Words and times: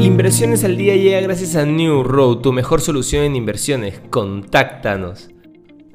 Inversiones 0.00 0.62
al 0.62 0.76
día 0.76 0.94
llega 0.94 1.20
gracias 1.20 1.56
a 1.56 1.66
New 1.66 2.04
Road, 2.04 2.38
tu 2.38 2.52
mejor 2.52 2.80
solución 2.80 3.24
en 3.24 3.34
inversiones. 3.34 4.00
Contáctanos. 4.10 5.28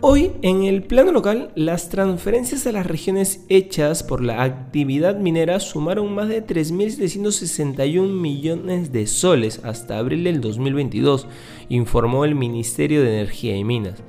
Hoy, 0.02 0.34
en 0.42 0.64
el 0.64 0.84
plano 0.84 1.14
local, 1.14 1.54
las 1.56 1.88
transferencias 1.88 2.68
a 2.68 2.74
las 2.74 2.86
regiones 2.86 3.46
hechas 3.48 4.04
por 4.04 4.22
la 4.22 4.44
actividad 4.44 5.16
minera 5.16 5.62
sumaron 5.62 6.14
más 6.14 6.28
de 6.28 6.46
3.761 6.46 8.10
millones 8.12 8.92
de 8.92 9.08
soles 9.08 9.62
hasta 9.64 10.00
abril 10.00 10.26
del 10.26 10.42
2022, 10.42 11.26
informó 11.70 12.26
el 12.26 12.36
Ministerio 12.36 13.04
de 13.04 13.14
Energía 13.14 13.56
y 13.56 13.64
Minas. 13.64 14.04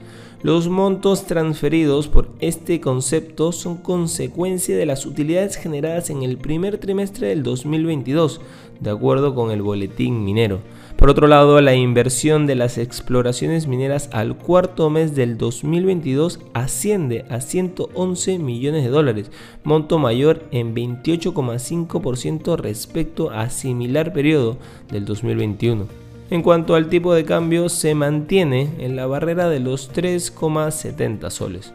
Los 0.44 0.68
montos 0.68 1.24
transferidos 1.24 2.06
por 2.06 2.28
este 2.38 2.78
concepto 2.78 3.50
son 3.50 3.78
consecuencia 3.78 4.76
de 4.76 4.84
las 4.84 5.06
utilidades 5.06 5.56
generadas 5.56 6.10
en 6.10 6.22
el 6.22 6.36
primer 6.36 6.76
trimestre 6.76 7.28
del 7.28 7.42
2022, 7.42 8.42
de 8.78 8.90
acuerdo 8.90 9.34
con 9.34 9.52
el 9.52 9.62
boletín 9.62 10.22
minero. 10.22 10.60
Por 10.98 11.08
otro 11.08 11.28
lado, 11.28 11.58
la 11.62 11.74
inversión 11.74 12.44
de 12.44 12.56
las 12.56 12.76
exploraciones 12.76 13.66
mineras 13.66 14.10
al 14.12 14.36
cuarto 14.36 14.90
mes 14.90 15.14
del 15.14 15.38
2022 15.38 16.40
asciende 16.52 17.24
a 17.30 17.40
111 17.40 18.38
millones 18.38 18.84
de 18.84 18.90
dólares, 18.90 19.30
monto 19.64 19.98
mayor 19.98 20.42
en 20.50 20.74
28,5% 20.74 22.58
respecto 22.58 23.30
a 23.30 23.48
similar 23.48 24.12
periodo 24.12 24.58
del 24.90 25.06
2021. 25.06 26.03
En 26.30 26.42
cuanto 26.42 26.74
al 26.74 26.88
tipo 26.88 27.12
de 27.14 27.24
cambio, 27.24 27.68
se 27.68 27.94
mantiene 27.94 28.70
en 28.78 28.96
la 28.96 29.06
barrera 29.06 29.48
de 29.48 29.60
los 29.60 29.92
3,70 29.92 31.30
soles. 31.30 31.74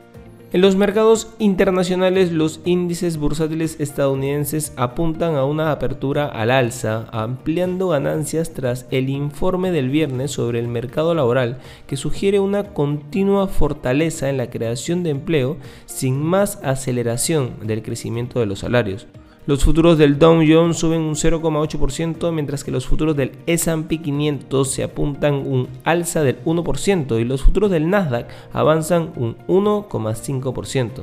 En 0.51 0.61
los 0.61 0.75
mercados 0.75 1.35
internacionales, 1.37 2.31
los 2.31 2.59
índices 2.65 3.17
bursátiles 3.17 3.79
estadounidenses 3.79 4.73
apuntan 4.77 5.35
a 5.35 5.45
una 5.45 5.71
apertura 5.71 6.25
al 6.25 6.49
alza, 6.49 7.07
ampliando 7.11 7.89
ganancias 7.89 8.51
tras 8.55 8.87
el 8.89 9.09
informe 9.09 9.69
del 9.69 9.91
viernes 9.91 10.31
sobre 10.31 10.57
el 10.57 10.67
mercado 10.67 11.13
laboral, 11.13 11.59
que 11.85 11.97
sugiere 11.97 12.39
una 12.39 12.73
continua 12.73 13.47
fortaleza 13.47 14.27
en 14.27 14.37
la 14.37 14.49
creación 14.49 15.03
de 15.03 15.11
empleo 15.11 15.57
sin 15.85 16.19
más 16.19 16.59
aceleración 16.63 17.67
del 17.67 17.83
crecimiento 17.83 18.39
de 18.39 18.47
los 18.47 18.57
salarios. 18.57 19.05
Los 19.49 19.63
futuros 19.63 19.97
del 19.97 20.19
Dow 20.19 20.43
Jones 20.47 20.77
suben 20.77 21.01
un 21.01 21.15
0,8%, 21.15 22.31
mientras 22.31 22.63
que 22.63 22.69
los 22.69 22.85
futuros 22.85 23.15
del 23.15 23.31
S&P 23.47 23.97
500 23.99 24.71
se 24.71 24.83
apuntan 24.83 25.33
un 25.33 25.67
alza 25.83 26.21
del 26.21 26.39
1% 26.43 27.19
y 27.19 27.23
los 27.23 27.41
futuros 27.41 27.71
del 27.71 27.89
Nasdaq 27.89 28.27
avanzan 28.53 29.11
un 29.15 29.37
1,5%. 29.47 31.01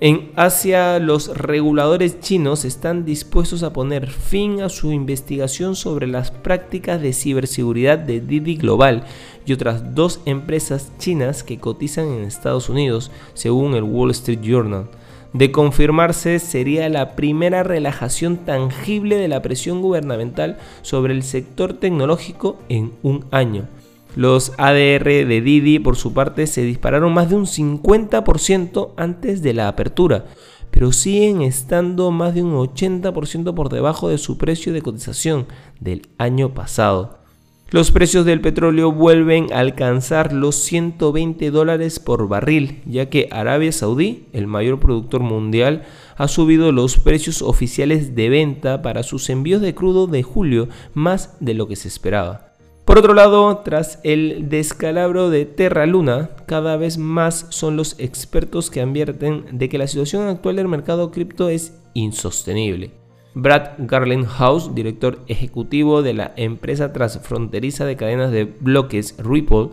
En 0.00 0.32
Asia, 0.34 0.98
los 0.98 1.38
reguladores 1.38 2.18
chinos 2.18 2.64
están 2.64 3.04
dispuestos 3.04 3.62
a 3.62 3.72
poner 3.72 4.10
fin 4.10 4.60
a 4.60 4.70
su 4.70 4.90
investigación 4.90 5.76
sobre 5.76 6.08
las 6.08 6.32
prácticas 6.32 7.00
de 7.00 7.12
ciberseguridad 7.12 7.96
de 7.96 8.20
Didi 8.20 8.56
Global 8.56 9.04
y 9.46 9.52
otras 9.52 9.94
dos 9.94 10.18
empresas 10.26 10.90
chinas 10.98 11.44
que 11.44 11.60
cotizan 11.60 12.08
en 12.08 12.24
Estados 12.24 12.68
Unidos, 12.68 13.12
según 13.34 13.74
el 13.74 13.84
Wall 13.84 14.10
Street 14.10 14.40
Journal. 14.42 14.88
De 15.34 15.50
confirmarse, 15.50 16.38
sería 16.38 16.88
la 16.88 17.16
primera 17.16 17.64
relajación 17.64 18.36
tangible 18.36 19.16
de 19.16 19.26
la 19.26 19.42
presión 19.42 19.82
gubernamental 19.82 20.58
sobre 20.82 21.12
el 21.12 21.24
sector 21.24 21.72
tecnológico 21.72 22.56
en 22.68 22.92
un 23.02 23.24
año. 23.32 23.66
Los 24.14 24.52
ADR 24.58 25.26
de 25.26 25.40
Didi, 25.40 25.80
por 25.80 25.96
su 25.96 26.14
parte, 26.14 26.46
se 26.46 26.62
dispararon 26.62 27.12
más 27.12 27.30
de 27.30 27.34
un 27.34 27.46
50% 27.46 28.92
antes 28.96 29.42
de 29.42 29.54
la 29.54 29.66
apertura, 29.66 30.26
pero 30.70 30.92
siguen 30.92 31.42
estando 31.42 32.12
más 32.12 32.36
de 32.36 32.44
un 32.44 32.54
80% 32.54 33.54
por 33.54 33.70
debajo 33.70 34.08
de 34.08 34.18
su 34.18 34.38
precio 34.38 34.72
de 34.72 34.82
cotización 34.82 35.46
del 35.80 36.02
año 36.16 36.54
pasado. 36.54 37.23
Los 37.74 37.90
precios 37.90 38.24
del 38.24 38.40
petróleo 38.40 38.92
vuelven 38.92 39.52
a 39.52 39.58
alcanzar 39.58 40.32
los 40.32 40.54
120 40.54 41.50
dólares 41.50 41.98
por 41.98 42.28
barril, 42.28 42.80
ya 42.86 43.10
que 43.10 43.26
Arabia 43.32 43.72
Saudí, 43.72 44.28
el 44.32 44.46
mayor 44.46 44.78
productor 44.78 45.22
mundial, 45.22 45.82
ha 46.16 46.28
subido 46.28 46.70
los 46.70 46.98
precios 46.98 47.42
oficiales 47.42 48.14
de 48.14 48.28
venta 48.28 48.80
para 48.80 49.02
sus 49.02 49.28
envíos 49.28 49.60
de 49.60 49.74
crudo 49.74 50.06
de 50.06 50.22
julio 50.22 50.68
más 50.92 51.36
de 51.40 51.54
lo 51.54 51.66
que 51.66 51.74
se 51.74 51.88
esperaba. 51.88 52.52
Por 52.84 52.96
otro 52.96 53.12
lado, 53.12 53.62
tras 53.64 53.98
el 54.04 54.48
descalabro 54.48 55.28
de 55.28 55.44
Terra 55.44 55.84
Luna, 55.86 56.30
cada 56.46 56.76
vez 56.76 56.96
más 56.96 57.46
son 57.48 57.76
los 57.76 57.98
expertos 57.98 58.70
que 58.70 58.82
advierten 58.82 59.46
de 59.50 59.68
que 59.68 59.78
la 59.78 59.88
situación 59.88 60.28
actual 60.28 60.54
del 60.54 60.68
mercado 60.68 61.10
cripto 61.10 61.48
es 61.48 61.76
insostenible. 61.92 63.03
Brad 63.34 63.72
Garlinghouse, 63.78 64.74
director 64.74 65.18
ejecutivo 65.26 66.02
de 66.02 66.14
la 66.14 66.32
empresa 66.36 66.92
transfronteriza 66.92 67.84
de 67.84 67.96
cadenas 67.96 68.30
de 68.30 68.44
bloques 68.44 69.16
Ripple, 69.18 69.70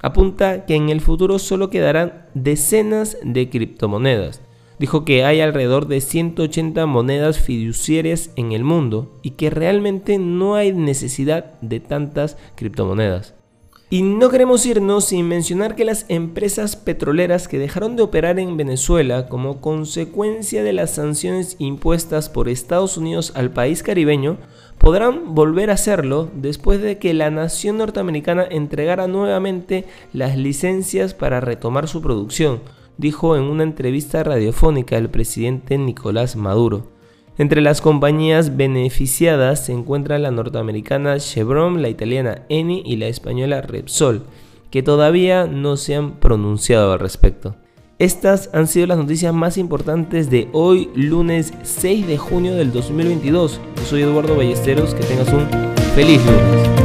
apunta 0.00 0.66
que 0.66 0.76
en 0.76 0.88
el 0.88 1.00
futuro 1.00 1.40
solo 1.40 1.68
quedarán 1.68 2.26
decenas 2.34 3.16
de 3.24 3.50
criptomonedas. 3.50 4.40
Dijo 4.78 5.04
que 5.04 5.24
hay 5.24 5.40
alrededor 5.40 5.86
de 5.86 6.00
180 6.00 6.86
monedas 6.86 7.38
fiduciarias 7.38 8.30
en 8.36 8.52
el 8.52 8.64
mundo 8.64 9.18
y 9.22 9.30
que 9.30 9.50
realmente 9.50 10.18
no 10.18 10.54
hay 10.54 10.72
necesidad 10.72 11.60
de 11.60 11.80
tantas 11.80 12.36
criptomonedas. 12.54 13.34
Y 13.92 14.00
no 14.00 14.30
queremos 14.30 14.64
irnos 14.64 15.04
sin 15.04 15.28
mencionar 15.28 15.74
que 15.74 15.84
las 15.84 16.06
empresas 16.08 16.76
petroleras 16.76 17.46
que 17.46 17.58
dejaron 17.58 17.94
de 17.94 18.02
operar 18.02 18.38
en 18.38 18.56
Venezuela 18.56 19.28
como 19.28 19.60
consecuencia 19.60 20.62
de 20.62 20.72
las 20.72 20.92
sanciones 20.92 21.56
impuestas 21.58 22.30
por 22.30 22.48
Estados 22.48 22.96
Unidos 22.96 23.32
al 23.36 23.50
país 23.50 23.82
caribeño 23.82 24.38
podrán 24.78 25.34
volver 25.34 25.68
a 25.68 25.74
hacerlo 25.74 26.30
después 26.34 26.80
de 26.80 26.96
que 26.96 27.12
la 27.12 27.30
nación 27.30 27.76
norteamericana 27.76 28.46
entregara 28.50 29.08
nuevamente 29.08 29.84
las 30.14 30.38
licencias 30.38 31.12
para 31.12 31.42
retomar 31.42 31.86
su 31.86 32.00
producción, 32.00 32.62
dijo 32.96 33.36
en 33.36 33.42
una 33.42 33.62
entrevista 33.62 34.24
radiofónica 34.24 34.96
el 34.96 35.10
presidente 35.10 35.76
Nicolás 35.76 36.34
Maduro. 36.34 36.86
Entre 37.38 37.62
las 37.62 37.80
compañías 37.80 38.56
beneficiadas 38.56 39.64
se 39.64 39.72
encuentran 39.72 40.22
la 40.22 40.30
norteamericana 40.30 41.18
Chevron, 41.18 41.80
la 41.80 41.88
italiana 41.88 42.42
Eni 42.50 42.82
y 42.84 42.96
la 42.96 43.06
española 43.06 43.62
Repsol, 43.62 44.22
que 44.70 44.82
todavía 44.82 45.46
no 45.46 45.78
se 45.78 45.94
han 45.94 46.12
pronunciado 46.12 46.92
al 46.92 46.98
respecto. 46.98 47.56
Estas 47.98 48.50
han 48.52 48.66
sido 48.66 48.86
las 48.86 48.98
noticias 48.98 49.32
más 49.32 49.56
importantes 49.56 50.28
de 50.28 50.48
hoy, 50.52 50.90
lunes 50.94 51.54
6 51.62 52.06
de 52.06 52.18
junio 52.18 52.54
del 52.54 52.72
2022. 52.72 53.60
Yo 53.76 53.82
soy 53.84 54.02
Eduardo 54.02 54.36
Ballesteros, 54.36 54.94
que 54.94 55.04
tengas 55.04 55.32
un 55.32 55.46
feliz 55.94 56.20
lunes. 56.26 56.81